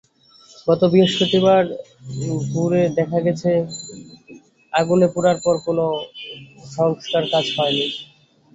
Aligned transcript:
গত 0.67 0.81
বৃহস্পতিবার 0.91 1.63
ঘুরে 2.47 2.81
দেখা 2.97 3.19
গেছে, 3.25 3.51
আগুনে 4.73 5.07
পোড়ার 5.13 5.37
পর 5.43 5.55
কোনো 5.65 5.85
সংস্কারকাজ 6.71 7.45
হয়নি। 7.55 7.87